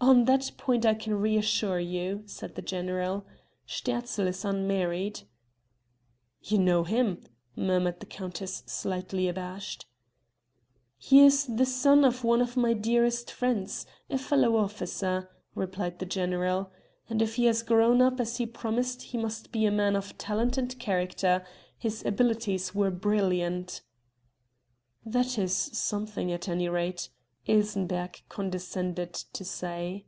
[0.00, 3.26] "On that point I can reassure you," said the general;
[3.66, 5.22] "Sterzl is unmarried."
[6.40, 7.20] "You know him?"
[7.56, 9.86] murmured the countess slightly abashed.
[10.96, 16.06] "He is the son of one of my dearest friends a fellow officer," replied the
[16.06, 16.70] general,
[17.10, 20.16] "and if he has grown up as he promised he must be a man of
[20.16, 21.44] talent and character
[21.76, 23.82] his abilities were brilliant."
[25.04, 27.10] "That is something at any rate,"
[27.50, 30.04] Ilsenbergh condescended to say.